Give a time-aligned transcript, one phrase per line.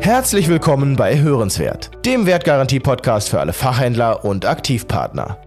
[0.00, 5.38] Herzlich willkommen bei Hörenswert, dem Wertgarantie-Podcast für alle Fachhändler und Aktivpartner.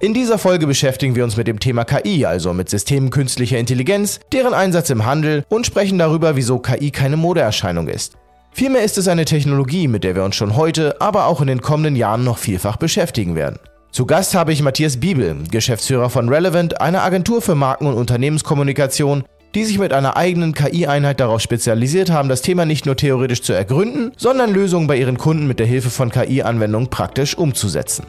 [0.00, 4.20] In dieser Folge beschäftigen wir uns mit dem Thema KI, also mit Systemen künstlicher Intelligenz,
[4.32, 8.18] deren Einsatz im Handel und sprechen darüber, wieso KI keine Modeerscheinung ist.
[8.50, 11.62] Vielmehr ist es eine Technologie, mit der wir uns schon heute, aber auch in den
[11.62, 13.58] kommenden Jahren noch vielfach beschäftigen werden.
[13.92, 19.24] Zu Gast habe ich Matthias Biebel, Geschäftsführer von Relevant, einer Agentur für Marken- und Unternehmenskommunikation,
[19.54, 23.52] die sich mit einer eigenen KI-Einheit darauf spezialisiert haben, das Thema nicht nur theoretisch zu
[23.52, 28.04] ergründen, sondern Lösungen bei ihren Kunden mit der Hilfe von KI-Anwendungen praktisch umzusetzen.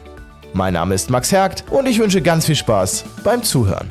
[0.52, 3.90] Mein Name ist Max Hergt und ich wünsche ganz viel Spaß beim Zuhören.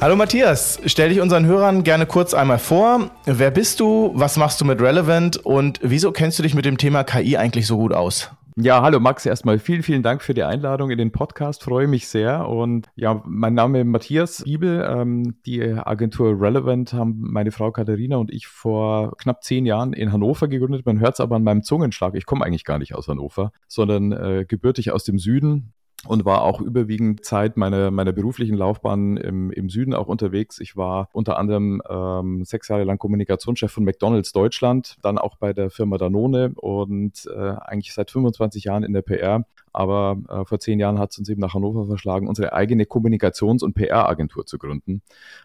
[0.00, 3.10] Hallo Matthias, stell dich unseren Hörern gerne kurz einmal vor.
[3.26, 6.78] Wer bist du, was machst du mit Relevant und wieso kennst du dich mit dem
[6.78, 8.30] Thema KI eigentlich so gut aus?
[8.60, 12.08] Ja, hallo Max, erstmal vielen, vielen Dank für die Einladung in den Podcast, freue mich
[12.08, 12.48] sehr.
[12.48, 18.16] Und ja, mein Name ist Matthias Biebel, ähm, die Agentur Relevant haben meine Frau Katharina
[18.16, 20.84] und ich vor knapp zehn Jahren in Hannover gegründet.
[20.86, 24.10] Man hört es aber an meinem Zungenschlag, ich komme eigentlich gar nicht aus Hannover, sondern
[24.10, 25.72] äh, gebürtig aus dem Süden,
[26.06, 30.60] und war auch überwiegend Zeit meiner, meiner beruflichen Laufbahn im, im Süden auch unterwegs.
[30.60, 35.52] Ich war unter anderem ähm, sechs Jahre lang Kommunikationschef von McDonald's Deutschland, dann auch bei
[35.52, 39.44] der Firma Danone und äh, eigentlich seit 25 Jahren in der PR
[39.78, 43.62] aber äh, vor zehn Jahren hat es uns eben nach Hannover verschlagen, unsere eigene Kommunikations-
[43.62, 45.02] und PR-Agentur zu gründen.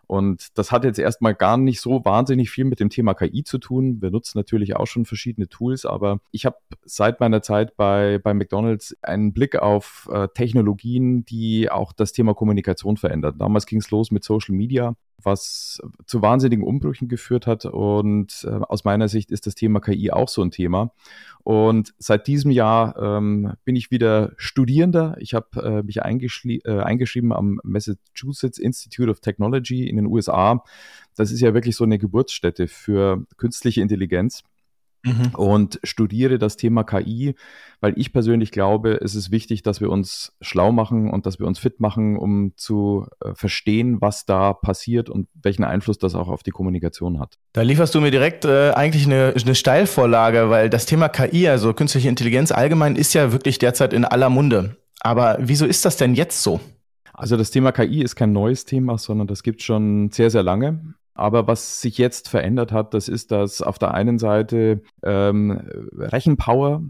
[0.08, 3.60] Und das hat jetzt erstmal gar nicht so wahnsinnig viel mit dem Thema KI zu
[3.60, 4.02] tun.
[4.02, 8.34] Wir nutzen natürlich auch schon verschiedene Tools, aber ich habe seit meiner Zeit bei, bei
[8.34, 13.38] McDonald's einen Blick auf äh, Technologien, die auch das Thema Kommunikation verändern.
[13.38, 17.66] Damals ging es los mit Social Media was zu wahnsinnigen Umbrüchen geführt hat.
[17.66, 20.92] Und äh, aus meiner Sicht ist das Thema KI auch so ein Thema.
[21.44, 25.16] Und seit diesem Jahr ähm, bin ich wieder Studierender.
[25.20, 30.64] Ich habe äh, mich äh, eingeschrieben am Massachusetts Institute of Technology in den USA.
[31.16, 34.44] Das ist ja wirklich so eine Geburtsstätte für künstliche Intelligenz
[35.04, 35.36] mhm.
[35.36, 37.36] und studiere das Thema KI,
[37.82, 41.48] weil ich persönlich glaube, es ist wichtig, dass wir uns schlau machen und dass wir
[41.48, 46.30] uns fit machen, um zu äh, verstehen, was da passiert und welchen Einfluss das auch
[46.30, 47.38] auf die Kommunikation hat.
[47.52, 51.74] Da lieferst du mir direkt äh, eigentlich eine, eine Steilvorlage, weil das Thema KI, also
[51.74, 54.78] künstliche Intelligenz allgemein, ist ja wirklich derzeit in aller Munde.
[55.02, 56.62] Aber wieso ist das denn jetzt so?
[57.14, 60.96] Also das Thema KI ist kein neues Thema, sondern das gibt schon sehr, sehr lange.
[61.14, 65.62] Aber was sich jetzt verändert hat, das ist, dass auf der einen Seite ähm,
[65.96, 66.82] Rechenpower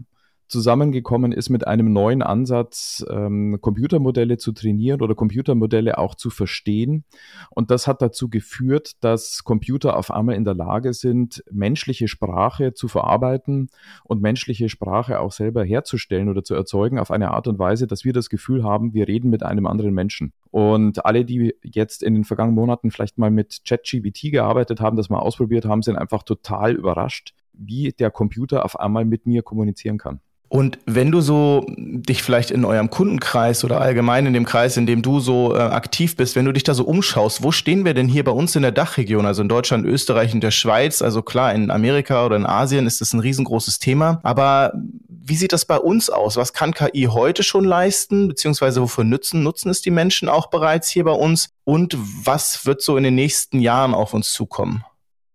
[0.48, 7.04] zusammengekommen ist mit einem neuen Ansatz, ähm, Computermodelle zu trainieren oder Computermodelle auch zu verstehen.
[7.50, 12.74] Und das hat dazu geführt, dass Computer auf einmal in der Lage sind, menschliche Sprache
[12.74, 13.68] zu verarbeiten
[14.04, 18.04] und menschliche Sprache auch selber herzustellen oder zu erzeugen auf eine Art und Weise, dass
[18.04, 20.32] wir das Gefühl haben, wir reden mit einem anderen Menschen.
[20.54, 25.10] Und alle, die jetzt in den vergangenen Monaten vielleicht mal mit ChatGPT gearbeitet haben, das
[25.10, 29.98] mal ausprobiert haben, sind einfach total überrascht, wie der Computer auf einmal mit mir kommunizieren
[29.98, 30.20] kann.
[30.54, 34.86] Und wenn du so dich vielleicht in eurem Kundenkreis oder allgemein in dem Kreis, in
[34.86, 37.92] dem du so äh, aktiv bist, wenn du dich da so umschaust, wo stehen wir
[37.92, 41.02] denn hier bei uns in der Dachregion, also in Deutschland, Österreich und der Schweiz?
[41.02, 44.20] Also klar, in Amerika oder in Asien ist das ein riesengroßes Thema.
[44.22, 44.72] Aber
[45.08, 46.36] wie sieht das bei uns aus?
[46.36, 48.28] Was kann KI heute schon leisten?
[48.28, 51.48] Beziehungsweise wofür nutzen, nutzen es die Menschen auch bereits hier bei uns?
[51.64, 54.84] Und was wird so in den nächsten Jahren auf uns zukommen?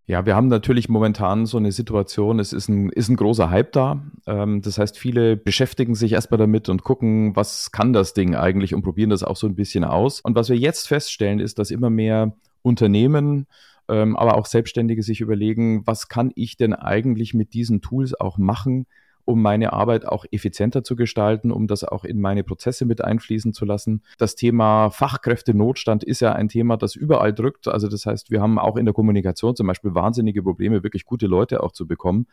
[0.10, 3.72] Ja, wir haben natürlich momentan so eine Situation, es ist ein, ist ein großer Hype
[3.74, 4.02] da.
[4.26, 8.74] Ähm, das heißt, viele beschäftigen sich erstmal damit und gucken, was kann das Ding eigentlich
[8.74, 10.20] und probieren das auch so ein bisschen aus.
[10.20, 12.34] Und was wir jetzt feststellen, ist, dass immer mehr
[12.64, 13.46] Unternehmen,
[13.88, 18.40] ähm, aber auch Selbstständige sich überlegen, was kann ich denn eigentlich mit diesen Tools auch
[18.40, 18.88] machen,
[19.30, 23.54] um meine Arbeit auch effizienter zu gestalten, um das auch in meine Prozesse mit einfließen
[23.54, 24.02] zu lassen.
[24.18, 27.68] Das Thema Fachkräftenotstand ist ja ein Thema, das überall drückt.
[27.68, 31.28] Also das heißt, wir haben auch in der Kommunikation zum Beispiel wahnsinnige Probleme, wirklich gute
[31.28, 32.26] Leute auch zu bekommen.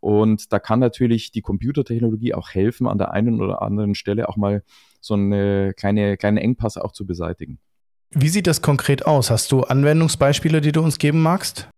[0.00, 4.36] Und da kann natürlich die Computertechnologie auch helfen, an der einen oder anderen Stelle auch
[4.36, 4.64] mal
[5.00, 7.60] so eine kleine, kleine Engpass auch zu beseitigen.
[8.10, 9.30] Wie sieht das konkret aus?
[9.30, 11.68] Hast du Anwendungsbeispiele, die du uns geben magst?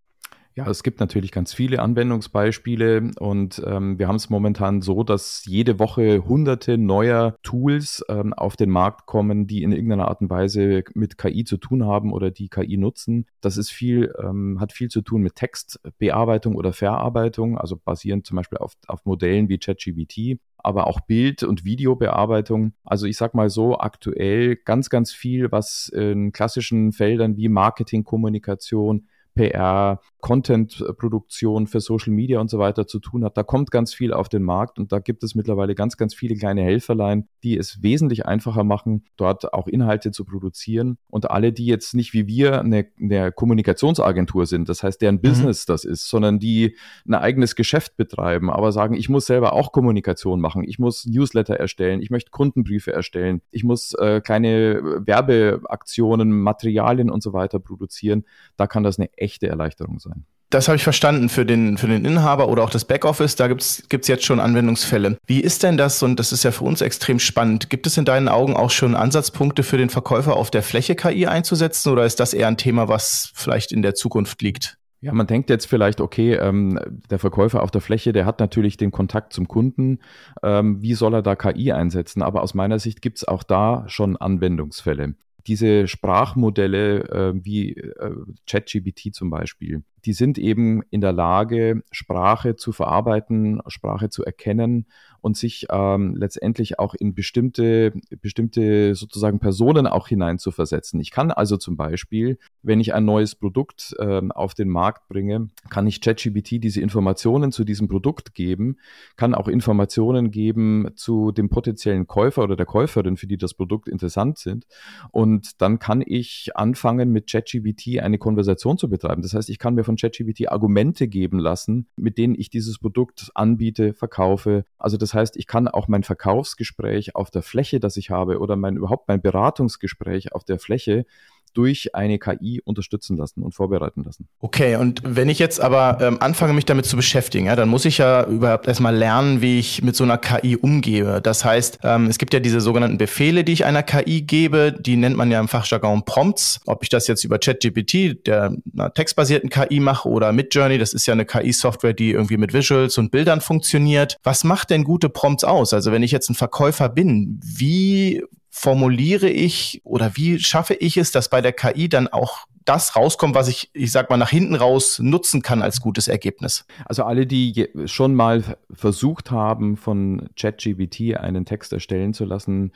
[0.54, 5.46] Ja, es gibt natürlich ganz viele Anwendungsbeispiele und ähm, wir haben es momentan so, dass
[5.46, 10.28] jede Woche hunderte neuer Tools ähm, auf den Markt kommen, die in irgendeiner Art und
[10.28, 13.24] Weise mit KI zu tun haben oder die KI nutzen.
[13.40, 18.36] Das ist viel, ähm, hat viel zu tun mit Textbearbeitung oder Verarbeitung, also basierend zum
[18.36, 22.72] Beispiel auf, auf Modellen wie ChatGPT aber auch Bild- und Videobearbeitung.
[22.84, 28.04] Also ich sag mal so, aktuell ganz, ganz viel, was in klassischen Feldern wie Marketing,
[28.04, 33.36] Kommunikation, PR, Content-Produktion für Social Media und so weiter zu tun hat.
[33.36, 36.36] Da kommt ganz viel auf den Markt und da gibt es mittlerweile ganz, ganz viele
[36.36, 40.98] kleine Helferlein, die es wesentlich einfacher machen, dort auch Inhalte zu produzieren.
[41.08, 45.22] Und alle, die jetzt nicht wie wir eine, eine Kommunikationsagentur sind, das heißt, deren mhm.
[45.22, 46.76] Business das ist, sondern die
[47.06, 51.56] ein eigenes Geschäft betreiben, aber sagen, ich muss selber auch Kommunikation machen, ich muss Newsletter
[51.56, 58.24] erstellen, ich möchte Kundenbriefe erstellen, ich muss äh, kleine Werbeaktionen, Materialien und so weiter produzieren,
[58.56, 60.26] da kann das eine echte Erleichterung sein.
[60.52, 63.36] Das habe ich verstanden für den, für den Inhaber oder auch das Backoffice.
[63.36, 65.16] Da gibt es jetzt schon Anwendungsfälle.
[65.26, 68.04] Wie ist denn das, und das ist ja für uns extrem spannend, gibt es in
[68.04, 72.20] deinen Augen auch schon Ansatzpunkte für den Verkäufer auf der Fläche KI einzusetzen oder ist
[72.20, 74.76] das eher ein Thema, was vielleicht in der Zukunft liegt?
[75.00, 76.78] Ja, man denkt jetzt vielleicht, okay, ähm,
[77.10, 80.00] der Verkäufer auf der Fläche, der hat natürlich den Kontakt zum Kunden.
[80.42, 82.22] Ähm, wie soll er da KI einsetzen?
[82.22, 85.14] Aber aus meiner Sicht gibt es auch da schon Anwendungsfälle
[85.46, 88.14] diese Sprachmodelle äh, wie äh,
[88.46, 94.86] ChatGPT zum Beispiel, die sind eben in der Lage, Sprache zu verarbeiten, Sprache zu erkennen
[95.22, 101.00] und sich ähm, letztendlich auch in bestimmte, bestimmte sozusagen Personen auch hineinzuversetzen.
[101.00, 105.48] Ich kann also zum Beispiel, wenn ich ein neues Produkt ähm, auf den Markt bringe,
[105.70, 108.78] kann ich ChatGPT diese Informationen zu diesem Produkt geben,
[109.16, 113.88] kann auch Informationen geben zu dem potenziellen Käufer oder der Käuferin, für die das Produkt
[113.88, 114.66] interessant sind.
[115.12, 119.22] Und dann kann ich anfangen, mit ChatGPT eine Konversation zu betreiben.
[119.22, 123.30] Das heißt, ich kann mir von ChatGPT Argumente geben lassen, mit denen ich dieses Produkt
[123.34, 124.64] anbiete, verkaufe.
[124.78, 128.56] Also das heißt, ich kann auch mein Verkaufsgespräch auf der Fläche, das ich habe, oder
[128.56, 131.06] mein überhaupt mein Beratungsgespräch auf der Fläche
[131.52, 134.28] durch eine KI unterstützen lassen und vorbereiten lassen.
[134.40, 137.84] Okay, und wenn ich jetzt aber ähm, anfange, mich damit zu beschäftigen, ja, dann muss
[137.84, 141.20] ich ja überhaupt erstmal lernen, wie ich mit so einer KI umgehe.
[141.20, 144.96] Das heißt, ähm, es gibt ja diese sogenannten Befehle, die ich einer KI gebe, die
[144.96, 146.60] nennt man ja im Fachjargon Prompts.
[146.66, 151.06] Ob ich das jetzt über ChatGPT, der einer textbasierten KI mache oder Midjourney, das ist
[151.06, 154.16] ja eine KI-Software, die irgendwie mit Visuals und Bildern funktioniert.
[154.22, 155.72] Was macht denn gute Prompts aus?
[155.72, 158.22] Also wenn ich jetzt ein Verkäufer bin, wie
[158.54, 163.34] formuliere ich oder wie schaffe ich es, dass bei der KI dann auch das rauskommt,
[163.34, 166.66] was ich, ich sag mal, nach hinten raus nutzen kann als gutes Ergebnis.
[166.84, 172.72] Also alle, die schon mal versucht haben, von ChatGPT einen Text erstellen zu lassen,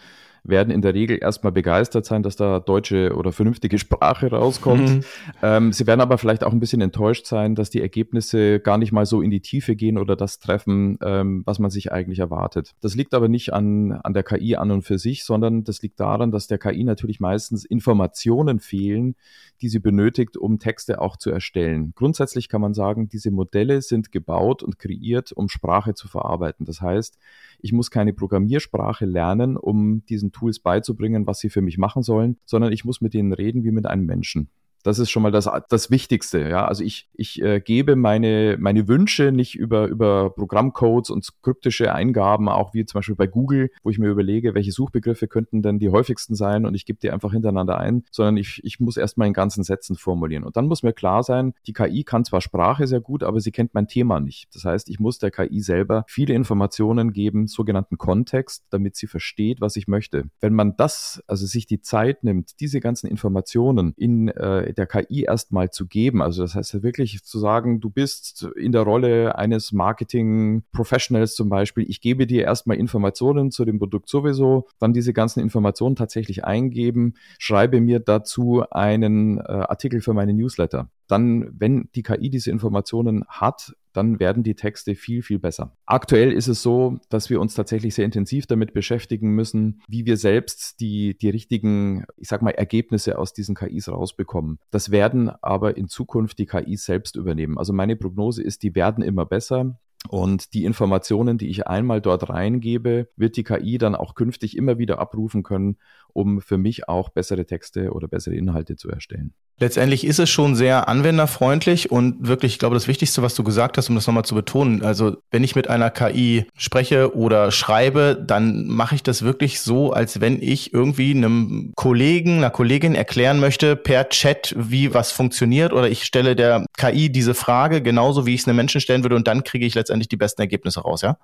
[0.48, 4.88] werden in der Regel erstmal begeistert sein, dass da deutsche oder vernünftige Sprache rauskommt.
[4.88, 5.00] Mhm.
[5.42, 8.92] Ähm, sie werden aber vielleicht auch ein bisschen enttäuscht sein, dass die Ergebnisse gar nicht
[8.92, 12.74] mal so in die Tiefe gehen oder das treffen, ähm, was man sich eigentlich erwartet.
[12.80, 16.00] Das liegt aber nicht an, an der KI an und für sich, sondern das liegt
[16.00, 19.16] daran, dass der KI natürlich meistens Informationen fehlen,
[19.60, 21.92] die sie benötigt, um Texte auch zu erstellen.
[21.94, 26.66] Grundsätzlich kann man sagen, diese Modelle sind gebaut und kreiert, um Sprache zu verarbeiten.
[26.66, 27.18] Das heißt,
[27.60, 32.36] ich muss keine Programmiersprache lernen, um diesen Tools beizubringen, was sie für mich machen sollen,
[32.44, 34.48] sondern ich muss mit denen reden wie mit einem Menschen.
[34.86, 36.48] Das ist schon mal das, das Wichtigste.
[36.48, 41.92] Ja, also ich, ich äh, gebe meine, meine Wünsche nicht über, über Programmcodes und kryptische
[41.92, 45.80] Eingaben, auch wie zum Beispiel bei Google, wo ich mir überlege, welche Suchbegriffe könnten denn
[45.80, 49.26] die häufigsten sein und ich gebe die einfach hintereinander ein, sondern ich, ich muss erstmal
[49.26, 50.44] in ganzen Sätzen formulieren.
[50.44, 53.50] Und dann muss mir klar sein, die KI kann zwar Sprache sehr gut, aber sie
[53.50, 54.46] kennt mein Thema nicht.
[54.54, 59.60] Das heißt, ich muss der KI selber viele Informationen geben, sogenannten Kontext, damit sie versteht,
[59.60, 60.30] was ich möchte.
[60.40, 65.22] Wenn man das, also sich die Zeit nimmt, diese ganzen Informationen in äh, der KI
[65.22, 66.22] erstmal zu geben.
[66.22, 71.48] Also das heißt ja wirklich zu sagen, du bist in der Rolle eines Marketing-Professionals zum
[71.48, 71.84] Beispiel.
[71.88, 77.14] Ich gebe dir erstmal Informationen zu dem Produkt sowieso, dann diese ganzen Informationen tatsächlich eingeben,
[77.38, 80.88] schreibe mir dazu einen äh, Artikel für meine Newsletter.
[81.06, 85.76] Dann, wenn die KI diese Informationen hat, dann werden die Texte viel, viel besser.
[85.86, 90.16] Aktuell ist es so, dass wir uns tatsächlich sehr intensiv damit beschäftigen müssen, wie wir
[90.16, 94.58] selbst die, die richtigen, ich sag mal, Ergebnisse aus diesen KIs rausbekommen.
[94.70, 97.58] Das werden aber in Zukunft die KIs selbst übernehmen.
[97.58, 99.78] Also meine Prognose ist, die werden immer besser.
[100.08, 104.78] Und die Informationen, die ich einmal dort reingebe, wird die KI dann auch künftig immer
[104.78, 105.76] wieder abrufen können,
[106.12, 109.34] um für mich auch bessere Texte oder bessere Inhalte zu erstellen.
[109.58, 113.78] Letztendlich ist es schon sehr anwenderfreundlich und wirklich, ich glaube, das Wichtigste, was du gesagt
[113.78, 118.22] hast, um das nochmal zu betonen, also wenn ich mit einer KI spreche oder schreibe,
[118.22, 123.40] dann mache ich das wirklich so, als wenn ich irgendwie einem Kollegen, einer Kollegin erklären
[123.40, 128.34] möchte per Chat, wie was funktioniert oder ich stelle der KI diese Frage genauso, wie
[128.34, 131.02] ich es einem Menschen stellen würde und dann kriege ich letztendlich die besten Ergebnisse raus,
[131.02, 131.18] ja?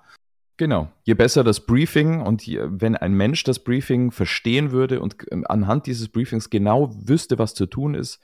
[0.57, 0.91] Genau.
[1.03, 5.45] Je besser das Briefing und je, wenn ein Mensch das Briefing verstehen würde und ähm,
[5.47, 8.19] anhand dieses Briefings genau wüsste, was zu tun ist,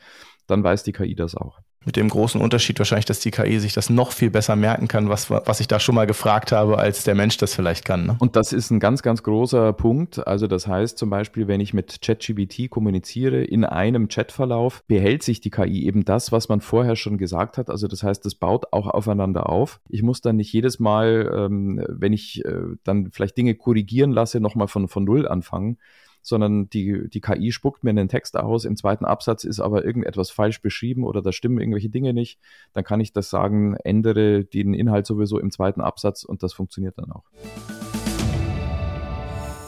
[0.46, 1.60] dann weiß die KI das auch.
[1.90, 5.10] Mit dem großen Unterschied wahrscheinlich, dass die KI sich das noch viel besser merken kann,
[5.10, 8.06] was, was ich da schon mal gefragt habe, als der Mensch das vielleicht kann.
[8.06, 8.16] Ne?
[8.20, 10.28] Und das ist ein ganz, ganz großer Punkt.
[10.28, 15.42] Also das heißt zum Beispiel, wenn ich mit ChatGBT kommuniziere in einem Chatverlauf, behält sich
[15.42, 17.72] die KI eben das, was man vorher schon gesagt hat.
[17.72, 19.80] Also das heißt, das baut auch aufeinander auf.
[19.90, 24.40] Ich muss dann nicht jedes Mal, ähm, wenn ich äh, dann vielleicht Dinge korrigieren lasse,
[24.40, 25.80] nochmal von, von Null anfangen,
[26.22, 30.30] sondern die, die KI spuckt mir einen Text aus, im zweiten Absatz ist aber irgendetwas
[30.30, 32.40] falsch beschrieben oder da stimmen irgendwelche Dinge nicht,
[32.74, 36.98] dann kann ich das sagen, ändere den Inhalt sowieso im zweiten Absatz und das funktioniert
[36.98, 37.24] dann auch.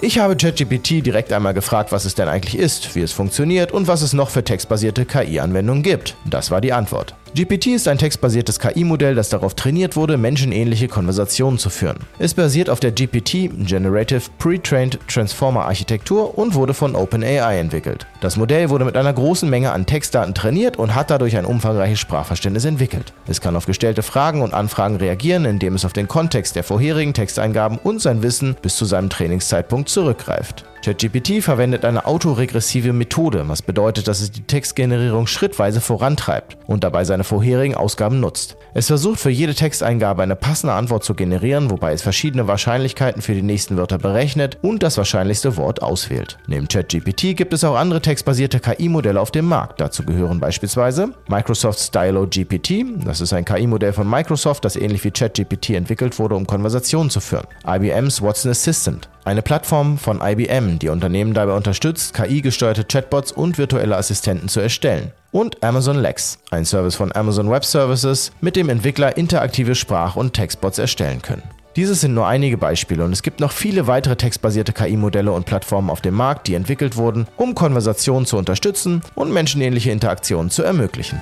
[0.04, 3.88] Ich habe ChatGPT direkt einmal gefragt, was es denn eigentlich ist, wie es funktioniert und
[3.88, 6.16] was es noch für textbasierte KI-Anwendungen gibt.
[6.28, 7.16] Das war die Antwort.
[7.34, 12.00] GPT ist ein textbasiertes KI-Modell, das darauf trainiert wurde, menschenähnliche Konversationen zu führen.
[12.20, 18.06] Es basiert auf der GPT Generative Pre-Trained Transformer Architektur und wurde von OpenAI entwickelt.
[18.20, 22.00] Das Modell wurde mit einer großen Menge an Textdaten trainiert und hat dadurch ein umfangreiches
[22.00, 23.14] Sprachverständnis entwickelt.
[23.28, 27.14] Es kann auf gestellte Fragen und Anfragen reagieren, indem es auf den Kontext der vorherigen
[27.14, 30.66] Texteingaben und sein Wissen bis zu seinem Trainingszeitpunkt zurückgreift.
[30.84, 37.04] ChatGPT verwendet eine autoregressive Methode, was bedeutet, dass es die Textgenerierung schrittweise vorantreibt und dabei
[37.04, 38.58] seine vorherigen Ausgaben nutzt.
[38.74, 43.36] Es versucht für jede Texteingabe eine passende Antwort zu generieren, wobei es verschiedene Wahrscheinlichkeiten für
[43.36, 46.40] die nächsten Wörter berechnet und das wahrscheinlichste Wort auswählt.
[46.48, 49.82] Neben ChatGPT gibt es auch andere textbasierte KI-Modelle auf dem Markt.
[49.82, 55.12] Dazu gehören beispielsweise Microsoft Stylo GPT, das ist ein KI-Modell von Microsoft, das ähnlich wie
[55.12, 57.46] ChatGPT entwickelt wurde, um Konversationen zu führen.
[57.68, 63.98] IBM's Watson Assistant, eine Plattform von IBM, die Unternehmen dabei unterstützt, KI-gesteuerte Chatbots und virtuelle
[63.98, 65.12] Assistenten zu erstellen.
[65.32, 70.34] Und Amazon Lex, ein Service von Amazon Web Services, mit dem Entwickler interaktive Sprach- und
[70.34, 71.44] Textbots erstellen können.
[71.78, 75.90] Dieses sind nur einige Beispiele und es gibt noch viele weitere textbasierte KI-Modelle und Plattformen
[75.90, 81.22] auf dem Markt, die entwickelt wurden, um Konversationen zu unterstützen und menschenähnliche Interaktionen zu ermöglichen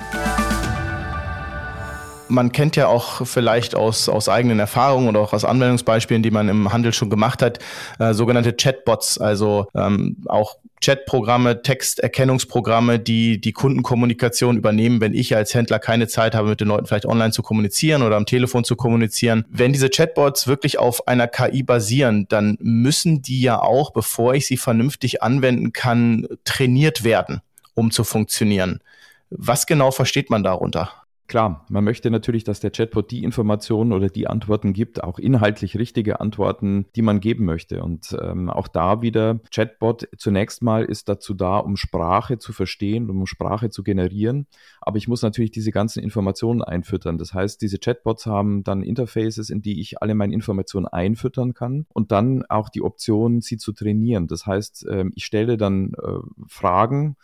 [2.30, 6.48] man kennt ja auch vielleicht aus, aus eigenen Erfahrungen oder auch aus Anwendungsbeispielen, die man
[6.48, 7.58] im Handel schon gemacht hat,
[7.98, 15.52] äh, sogenannte Chatbots, also ähm, auch Chatprogramme, Texterkennungsprogramme, die die Kundenkommunikation übernehmen, wenn ich als
[15.52, 18.76] Händler keine Zeit habe, mit den Leuten vielleicht online zu kommunizieren oder am Telefon zu
[18.76, 19.44] kommunizieren.
[19.50, 24.46] Wenn diese Chatbots wirklich auf einer KI basieren, dann müssen die ja auch, bevor ich
[24.46, 27.42] sie vernünftig anwenden kann, trainiert werden,
[27.74, 28.80] um zu funktionieren.
[29.28, 30.90] Was genau versteht man darunter?
[31.30, 35.78] Klar, man möchte natürlich, dass der Chatbot die Informationen oder die Antworten gibt, auch inhaltlich
[35.78, 37.84] richtige Antworten, die man geben möchte.
[37.84, 43.08] Und ähm, auch da wieder, Chatbot zunächst mal ist dazu da, um Sprache zu verstehen,
[43.08, 44.48] um Sprache zu generieren.
[44.80, 47.16] Aber ich muss natürlich diese ganzen Informationen einfüttern.
[47.16, 51.86] Das heißt, diese Chatbots haben dann Interfaces, in die ich alle meine Informationen einfüttern kann
[51.94, 54.26] und dann auch die Option, sie zu trainieren.
[54.26, 56.18] Das heißt, ähm, ich stelle dann äh,
[56.48, 57.14] Fragen,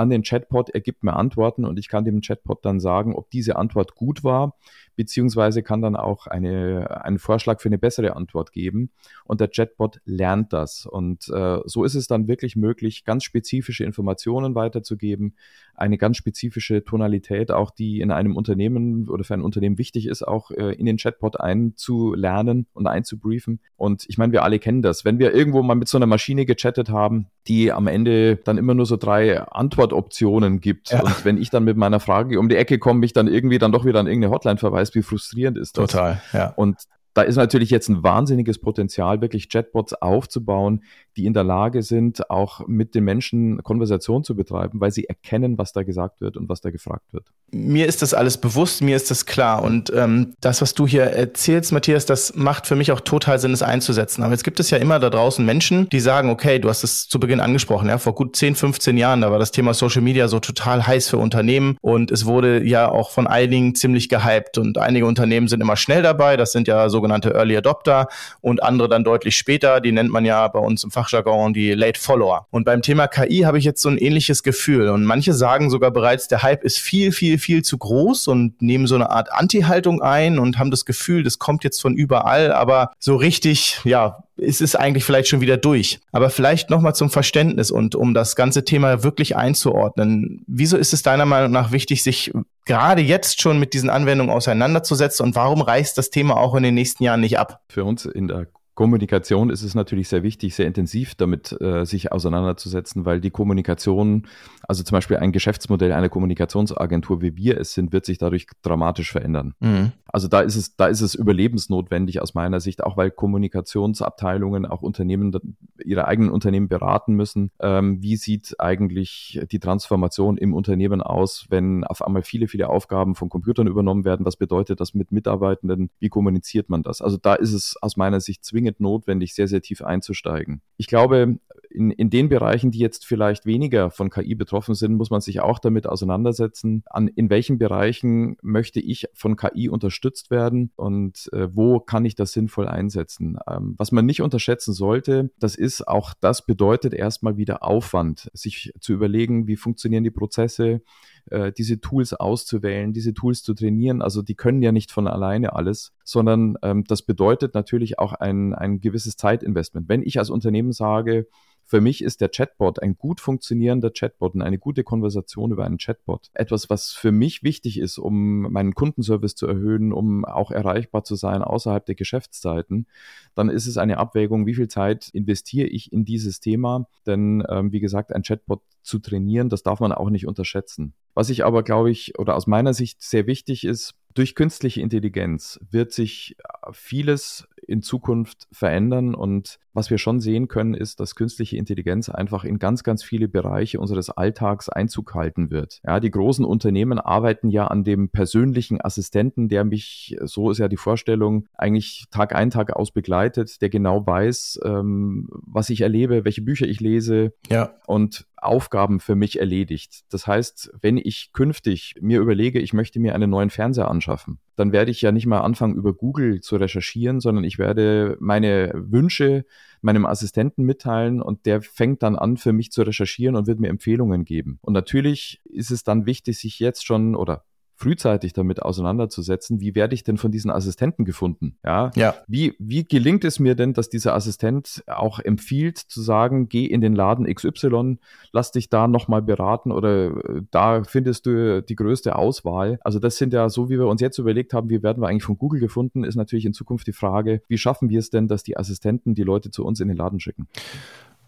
[0.00, 3.30] an den Chatbot, er gibt mir Antworten und ich kann dem Chatbot dann sagen, ob
[3.30, 4.56] diese Antwort gut war
[5.00, 8.90] beziehungsweise kann dann auch eine, einen Vorschlag für eine bessere Antwort geben.
[9.24, 10.84] Und der Chatbot lernt das.
[10.84, 15.36] Und äh, so ist es dann wirklich möglich, ganz spezifische Informationen weiterzugeben,
[15.74, 20.22] eine ganz spezifische Tonalität, auch die in einem Unternehmen oder für ein Unternehmen wichtig ist,
[20.22, 23.60] auch äh, in den Chatbot einzulernen und einzubriefen.
[23.76, 25.06] Und ich meine, wir alle kennen das.
[25.06, 28.74] Wenn wir irgendwo mal mit so einer Maschine gechattet haben, die am Ende dann immer
[28.74, 30.90] nur so drei Antwortoptionen gibt.
[30.90, 31.02] Ja.
[31.02, 33.72] Und wenn ich dann mit meiner Frage um die Ecke komme, mich dann irgendwie dann
[33.72, 35.90] doch wieder an irgendeine Hotline verweise, weißt, wie frustrierend ist das?
[35.90, 36.52] Total, ja.
[36.56, 36.76] Und
[37.14, 40.82] da ist natürlich jetzt ein wahnsinniges Potenzial, wirklich Chatbots aufzubauen,
[41.16, 45.58] die in der Lage sind, auch mit den Menschen Konversation zu betreiben, weil sie erkennen,
[45.58, 47.26] was da gesagt wird und was da gefragt wird.
[47.52, 49.62] Mir ist das alles bewusst, mir ist das klar.
[49.62, 53.52] Und ähm, das, was du hier erzählst, Matthias, das macht für mich auch total Sinn,
[53.52, 54.22] es einzusetzen.
[54.22, 57.08] Aber jetzt gibt es ja immer da draußen Menschen, die sagen, okay, du hast es
[57.08, 60.28] zu Beginn angesprochen, ja, vor gut 10, 15 Jahren, da war das Thema Social Media
[60.28, 64.78] so total heiß für Unternehmen und es wurde ja auch von einigen ziemlich gehypt und
[64.78, 68.08] einige Unternehmen sind immer schnell dabei, das sind ja sogenannte Early Adopter
[68.42, 71.98] und andere dann deutlich später, die nennt man ja bei uns im Fachjargon die Late
[71.98, 72.46] Follower.
[72.50, 75.90] Und beim Thema KI habe ich jetzt so ein ähnliches Gefühl und manche sagen sogar
[75.90, 80.02] bereits, der Hype ist viel, viel, viel zu groß und nehmen so eine Art Anti-Haltung
[80.02, 84.60] ein und haben das Gefühl, das kommt jetzt von überall, aber so richtig, ja, ist
[84.60, 86.00] es eigentlich vielleicht schon wieder durch.
[86.12, 90.42] Aber vielleicht nochmal zum Verständnis und um das ganze Thema wirklich einzuordnen.
[90.46, 92.32] Wieso ist es deiner Meinung nach wichtig, sich
[92.70, 96.74] gerade jetzt schon mit diesen Anwendungen auseinanderzusetzen und warum reißt das Thema auch in den
[96.74, 97.64] nächsten Jahren nicht ab?
[97.68, 102.12] Für uns in der Kommunikation ist es natürlich sehr wichtig, sehr intensiv damit äh, sich
[102.12, 104.26] auseinanderzusetzen, weil die Kommunikation,
[104.66, 109.12] also zum Beispiel ein Geschäftsmodell einer Kommunikationsagentur, wie wir es sind, wird sich dadurch dramatisch
[109.12, 109.54] verändern.
[109.60, 109.92] Mhm.
[110.06, 114.82] Also da ist es, da ist es überlebensnotwendig aus meiner Sicht, auch weil Kommunikationsabteilungen, auch
[114.82, 115.36] Unternehmen
[115.84, 117.50] ihre eigenen Unternehmen beraten müssen.
[117.60, 123.14] Ähm, wie sieht eigentlich die Transformation im Unternehmen aus, wenn auf einmal viele, viele Aufgaben
[123.14, 124.24] von Computern übernommen werden?
[124.24, 125.90] Was bedeutet das mit Mitarbeitenden?
[125.98, 127.02] Wie kommuniziert man das?
[127.02, 130.60] Also da ist es aus meiner Sicht zwingend zwingend notwendig, sehr, sehr tief einzusteigen.
[130.76, 131.38] Ich glaube,
[131.70, 135.40] in, in den Bereichen, die jetzt vielleicht weniger von KI betroffen sind, muss man sich
[135.40, 141.48] auch damit auseinandersetzen, an in welchen Bereichen möchte ich von KI unterstützt werden und äh,
[141.54, 143.38] wo kann ich das sinnvoll einsetzen.
[143.48, 148.72] Ähm, was man nicht unterschätzen sollte, das ist auch, das bedeutet erstmal wieder Aufwand, sich
[148.80, 150.82] zu überlegen, wie funktionieren die Prozesse,
[151.30, 154.02] äh, diese Tools auszuwählen, diese Tools zu trainieren.
[154.02, 158.54] Also die können ja nicht von alleine alles, sondern ähm, das bedeutet natürlich auch ein,
[158.54, 159.88] ein gewisses Zeitinvestment.
[159.88, 161.26] Wenn ich als Unternehmen sage,
[161.70, 165.78] für mich ist der Chatbot ein gut funktionierender Chatbot und eine gute Konversation über einen
[165.78, 171.04] Chatbot etwas, was für mich wichtig ist, um meinen Kundenservice zu erhöhen, um auch erreichbar
[171.04, 172.88] zu sein außerhalb der Geschäftszeiten.
[173.36, 176.88] Dann ist es eine Abwägung, wie viel Zeit investiere ich in dieses Thema.
[177.06, 180.92] Denn ähm, wie gesagt, ein Chatbot zu trainieren, das darf man auch nicht unterschätzen.
[181.14, 185.60] Was ich aber, glaube ich, oder aus meiner Sicht sehr wichtig ist, durch künstliche Intelligenz
[185.70, 186.36] wird sich
[186.72, 189.14] vieles in Zukunft verändern.
[189.14, 193.28] Und was wir schon sehen können, ist, dass künstliche Intelligenz einfach in ganz, ganz viele
[193.28, 195.80] Bereiche unseres Alltags Einzug halten wird.
[195.84, 200.68] Ja, die großen Unternehmen arbeiten ja an dem persönlichen Assistenten, der mich, so ist ja
[200.68, 206.24] die Vorstellung, eigentlich Tag ein, Tag aus begleitet, der genau weiß, ähm, was ich erlebe,
[206.24, 207.74] welche Bücher ich lese ja.
[207.86, 210.04] und Aufgaben für mich erledigt.
[210.10, 214.72] Das heißt, wenn ich künftig mir überlege, ich möchte mir einen neuen Fernseher anschaffen, dann
[214.72, 219.44] werde ich ja nicht mal anfangen, über Google zu recherchieren, sondern ich werde meine Wünsche
[219.80, 223.68] meinem Assistenten mitteilen und der fängt dann an, für mich zu recherchieren und wird mir
[223.68, 224.58] Empfehlungen geben.
[224.62, 227.44] Und natürlich ist es dann wichtig, sich jetzt schon oder
[227.80, 231.56] frühzeitig damit auseinanderzusetzen, wie werde ich denn von diesen Assistenten gefunden?
[231.64, 231.90] Ja.
[231.96, 232.14] ja.
[232.26, 236.82] Wie, wie gelingt es mir denn, dass dieser Assistent auch empfiehlt zu sagen, geh in
[236.82, 237.96] den Laden XY,
[238.32, 242.78] lass dich da nochmal beraten oder äh, da findest du die größte Auswahl.
[242.82, 245.24] Also das sind ja so, wie wir uns jetzt überlegt haben, wie werden wir eigentlich
[245.24, 248.42] von Google gefunden, ist natürlich in Zukunft die Frage, wie schaffen wir es denn, dass
[248.42, 250.48] die Assistenten die Leute zu uns in den Laden schicken?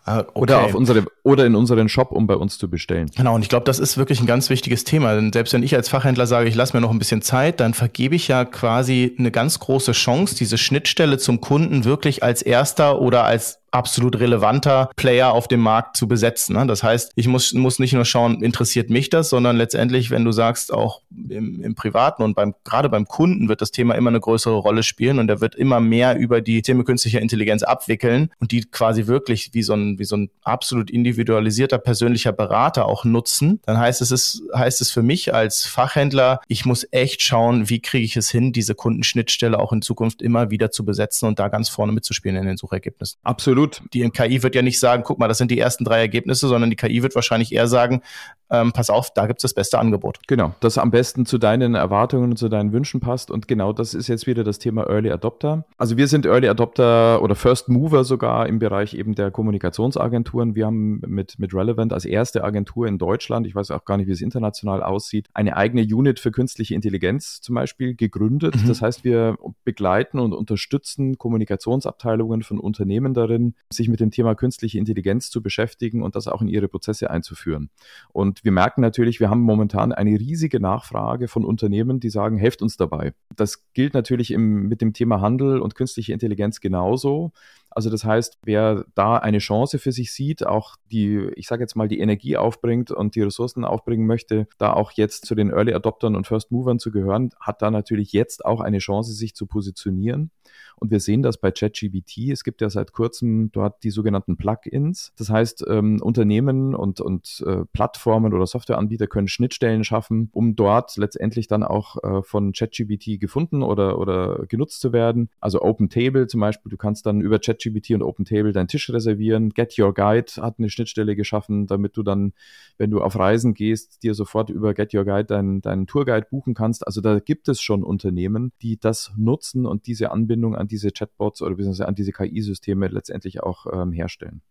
[0.05, 0.31] Ah, okay.
[0.35, 3.11] Oder auf unsere oder in unseren Shop, um bei uns zu bestellen.
[3.17, 5.15] Genau, und ich glaube, das ist wirklich ein ganz wichtiges Thema.
[5.15, 7.75] Denn selbst wenn ich als Fachhändler sage, ich lasse mir noch ein bisschen Zeit, dann
[7.75, 13.01] vergebe ich ja quasi eine ganz große Chance, diese Schnittstelle zum Kunden wirklich als erster
[13.01, 16.57] oder als absolut relevanter Player auf dem Markt zu besetzen.
[16.57, 16.67] Ne?
[16.67, 20.33] Das heißt, ich muss, muss nicht nur schauen, interessiert mich das, sondern letztendlich, wenn du
[20.33, 21.01] sagst, auch
[21.33, 24.83] im, im Privaten und beim, gerade beim Kunden wird das Thema immer eine größere Rolle
[24.83, 29.07] spielen und er wird immer mehr über die Themen künstlicher Intelligenz abwickeln und die quasi
[29.07, 34.03] wirklich wie so ein, wie so ein absolut individualisierter persönlicher Berater auch nutzen, dann heißt
[34.03, 38.17] es, ist, heißt es für mich als Fachhändler, ich muss echt schauen, wie kriege ich
[38.17, 41.93] es hin, diese Kundenschnittstelle auch in Zukunft immer wieder zu besetzen und da ganz vorne
[41.93, 43.19] mitzuspielen in den Suchergebnissen.
[43.23, 43.63] Absolut.
[43.73, 43.83] Absolut.
[43.93, 46.71] Die KI wird ja nicht sagen, guck mal, das sind die ersten drei Ergebnisse, sondern
[46.71, 48.03] die KI wird wahrscheinlich eher sagen,
[48.51, 50.19] ähm, pass auf, da gibt es das beste Angebot.
[50.27, 53.31] Genau, das am besten zu deinen Erwartungen und zu deinen Wünschen passt.
[53.31, 55.65] Und genau das ist jetzt wieder das Thema Early Adopter.
[55.77, 60.55] Also wir sind Early Adopter oder First Mover sogar im Bereich eben der Kommunikationsagenturen.
[60.55, 64.07] Wir haben mit, mit Relevant als erste Agentur in Deutschland, ich weiß auch gar nicht,
[64.07, 68.57] wie es international aussieht, eine eigene Unit für künstliche Intelligenz zum Beispiel gegründet.
[68.57, 68.69] Mhm.
[68.69, 74.79] Das heißt, wir begleiten und unterstützen Kommunikationsabteilungen von Unternehmen darin, sich mit dem Thema künstliche
[74.79, 77.71] Intelligenz zu beschäftigen und das auch in ihre Prozesse einzuführen.
[78.13, 82.63] Und wir merken natürlich, wir haben momentan eine riesige Nachfrage von Unternehmen, die sagen, helft
[82.63, 83.13] uns dabei.
[83.37, 87.33] Das gilt natürlich im, mit dem Thema Handel und künstliche Intelligenz genauso.
[87.75, 91.75] Also das heißt, wer da eine Chance für sich sieht, auch die, ich sage jetzt
[91.75, 95.73] mal, die Energie aufbringt und die Ressourcen aufbringen möchte, da auch jetzt zu den Early
[95.73, 99.47] Adoptern und First Movern zu gehören, hat da natürlich jetzt auch eine Chance, sich zu
[99.47, 100.31] positionieren.
[100.77, 102.31] Und wir sehen das bei ChatGBT.
[102.31, 105.13] Es gibt ja seit kurzem dort die sogenannten Plugins.
[105.17, 110.97] Das heißt, ähm, Unternehmen und, und äh, Plattformen oder Softwareanbieter können Schnittstellen schaffen, um dort
[110.97, 115.31] letztendlich dann auch äh, von ChatGBT gefunden oder, oder genutzt zu werden.
[115.41, 116.71] Also Open Table zum Beispiel.
[116.71, 119.51] Du kannst dann über ChatGBT und Open Table deinen Tisch reservieren.
[119.51, 122.33] Get Your Guide hat eine Schnittstelle geschaffen, damit du dann,
[122.79, 126.55] wenn du auf Reisen gehst, dir sofort über Get Your Guide deinen, deinen Tourguide buchen
[126.55, 126.87] kannst.
[126.87, 131.43] Also da gibt es schon Unternehmen, die das nutzen und diese Anbindung an diese Chatbots
[131.43, 134.43] oder beziehungsweise an diese KI-Systeme letztendlich auch ähm, herstellen.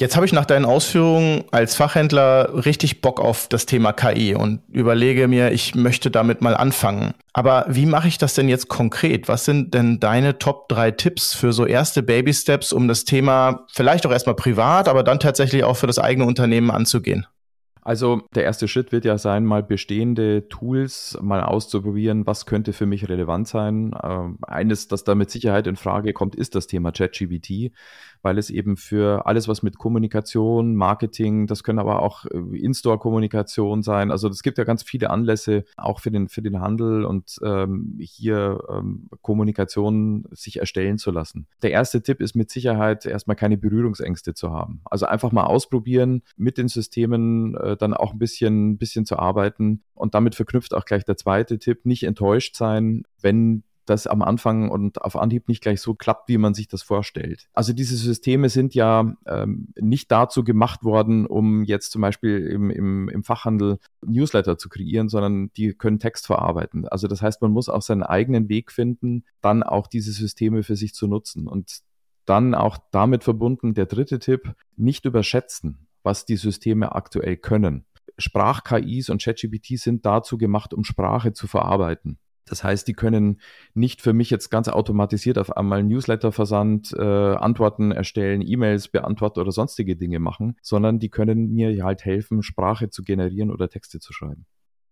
[0.00, 4.60] Jetzt habe ich nach deinen Ausführungen als Fachhändler richtig Bock auf das Thema KI und
[4.68, 7.14] überlege mir, ich möchte damit mal anfangen.
[7.32, 9.26] Aber wie mache ich das denn jetzt konkret?
[9.26, 13.66] Was sind denn deine Top drei Tipps für so erste Baby Steps, um das Thema
[13.72, 17.26] vielleicht auch erstmal privat, aber dann tatsächlich auch für das eigene Unternehmen anzugehen?
[17.82, 22.86] Also der erste Schritt wird ja sein, mal bestehende Tools mal auszuprobieren, was könnte für
[22.86, 23.94] mich relevant sein.
[24.02, 27.72] Ähm, eines, das da mit Sicherheit in Frage kommt, ist das Thema ChatGPT
[28.22, 33.82] weil es eben für alles, was mit Kommunikation, Marketing, das können aber auch äh, In-Store-Kommunikation
[33.82, 34.10] sein.
[34.10, 37.98] Also es gibt ja ganz viele Anlässe, auch für den, für den Handel und ähm,
[38.00, 41.46] hier ähm, Kommunikation sich erstellen zu lassen.
[41.62, 44.80] Der erste Tipp ist mit Sicherheit erstmal keine Berührungsängste zu haben.
[44.84, 49.82] Also einfach mal ausprobieren, mit den Systemen äh, dann auch ein bisschen, bisschen zu arbeiten.
[49.94, 54.70] Und damit verknüpft auch gleich der zweite Tipp, nicht enttäuscht sein, wenn das am Anfang
[54.70, 57.48] und auf Anhieb nicht gleich so klappt, wie man sich das vorstellt.
[57.52, 62.70] Also diese Systeme sind ja ähm, nicht dazu gemacht worden, um jetzt zum Beispiel im,
[62.70, 66.86] im, im Fachhandel Newsletter zu kreieren, sondern die können Text verarbeiten.
[66.88, 70.76] Also das heißt, man muss auch seinen eigenen Weg finden, dann auch diese Systeme für
[70.76, 71.48] sich zu nutzen.
[71.48, 71.80] Und
[72.26, 77.84] dann auch damit verbunden der dritte Tipp, nicht überschätzen, was die Systeme aktuell können.
[78.16, 82.18] Sprach-KIs und ChatGPT sind dazu gemacht, um Sprache zu verarbeiten.
[82.46, 83.42] Das heißt, die können
[83.74, 89.52] nicht für mich jetzt ganz automatisiert auf einmal Newsletter-Versand, äh, Antworten erstellen, E-Mails beantworten oder
[89.52, 94.14] sonstige Dinge machen, sondern die können mir halt helfen, Sprache zu generieren oder Texte zu
[94.14, 94.46] schreiben.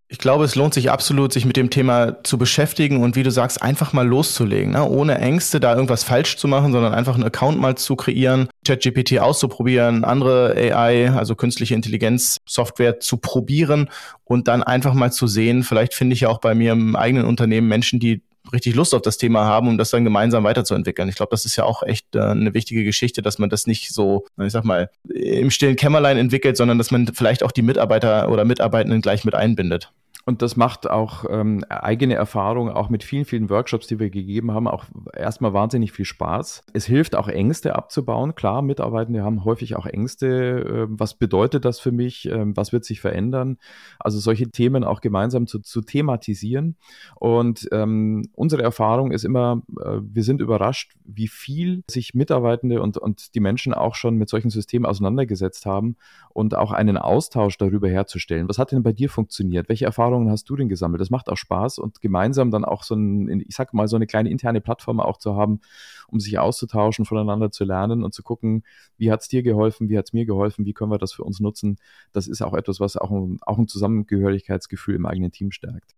[0.09, 3.33] Ich glaube, es lohnt sich absolut, sich mit dem Thema zu beschäftigen und wie du
[3.33, 4.89] sagst, einfach mal loszulegen, ne?
[4.89, 9.19] ohne Ängste, da irgendwas falsch zu machen, sondern einfach einen Account mal zu kreieren, ChatGPT
[9.19, 13.91] auszuprobieren, andere AI, also künstliche Intelligenz, Software zu probieren
[14.23, 17.25] und dann einfach mal zu sehen, vielleicht finde ich ja auch bei mir im eigenen
[17.25, 21.09] Unternehmen Menschen, die richtig Lust auf das Thema haben, um das dann gemeinsam weiterzuentwickeln.
[21.09, 23.91] Ich glaube, das ist ja auch echt äh, eine wichtige Geschichte, dass man das nicht
[23.93, 28.31] so, ich sag mal, im stillen Kämmerlein entwickelt, sondern dass man vielleicht auch die Mitarbeiter
[28.31, 29.91] oder Mitarbeitenden gleich mit einbindet.
[30.29, 34.51] Und das macht auch ähm, eigene Erfahrung, auch mit vielen, vielen Workshops, die wir gegeben
[34.51, 34.85] haben, auch
[35.15, 36.65] erstmal wahnsinnig viel Spaß.
[36.73, 38.35] Es hilft auch Ängste abzubauen.
[38.35, 40.27] Klar, Mitarbeitende haben häufig auch Ängste.
[40.27, 42.29] Äh, was bedeutet das für mich?
[42.29, 43.59] Äh, was wird sich verändern?
[44.01, 46.75] Also solche Themen auch gemeinsam zu, zu thematisieren.
[47.15, 52.99] Und ähm, unsere Erfahrung ist immer, äh, wir sind überrascht, wie viel sich Mitarbeitende und,
[52.99, 55.95] und die Menschen auch schon mit solchen Systemen auseinandergesetzt haben
[56.31, 58.49] und auch einen Austausch darüber herzustellen.
[58.49, 59.69] Was hat denn bei dir funktioniert?
[59.69, 61.01] Welche Erfahrungen Erfahrungen hast du denn gesammelt?
[61.01, 64.07] Das macht auch Spaß und gemeinsam dann auch so ein, ich sag mal, so eine
[64.07, 65.61] kleine interne Plattform auch zu haben,
[66.09, 68.65] um sich auszutauschen, voneinander zu lernen und zu gucken,
[68.97, 71.25] wie hat es dir geholfen, wie hat es mir geholfen, wie können wir das für
[71.25, 71.77] uns nutzen.
[72.13, 75.95] Das ist auch etwas, was auch ein, auch ein Zusammengehörigkeitsgefühl im eigenen Team stärkt.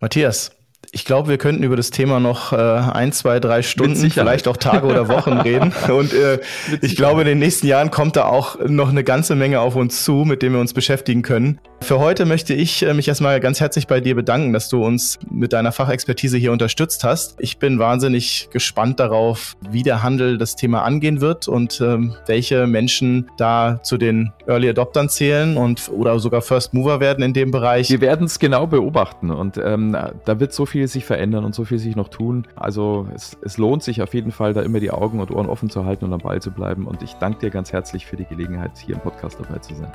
[0.00, 0.50] Matthias,
[0.90, 4.56] ich glaube, wir könnten über das Thema noch äh, ein, zwei, drei Stunden, vielleicht auch
[4.56, 5.72] Tage oder Wochen reden.
[5.88, 6.40] Und äh,
[6.80, 10.04] ich glaube, in den nächsten Jahren kommt da auch noch eine ganze Menge auf uns
[10.04, 11.60] zu, mit dem wir uns beschäftigen können.
[11.80, 15.18] Für heute möchte ich äh, mich erstmal ganz herzlich bei dir bedanken, dass du uns
[15.30, 17.36] mit deiner Fachexpertise hier unterstützt hast.
[17.40, 22.66] Ich bin wahnsinnig gespannt darauf, wie der Handel das Thema angehen wird und ähm, welche
[22.66, 27.50] Menschen da zu den Early Adoptern zählen und oder sogar First Mover werden in dem
[27.50, 27.90] Bereich.
[27.90, 31.64] Wir werden es genau beobachten und ähm, da wird so viel sich verändern und so
[31.64, 32.46] viel sich noch tun.
[32.56, 35.70] Also es, es lohnt sich auf jeden Fall, da immer die Augen und Ohren offen
[35.70, 36.86] zu halten und am Ball zu bleiben.
[36.86, 39.92] Und ich danke dir ganz herzlich für die Gelegenheit, hier im Podcast dabei zu sein.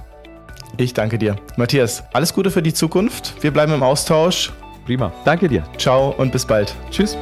[0.77, 1.35] Ich danke dir.
[1.57, 3.41] Matthias, alles Gute für die Zukunft.
[3.41, 4.53] Wir bleiben im Austausch.
[4.85, 5.11] Prima.
[5.25, 5.63] Danke dir.
[5.77, 6.73] Ciao und bis bald.
[6.91, 7.17] Tschüss.